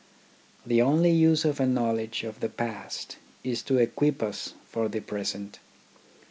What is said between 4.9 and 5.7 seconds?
present.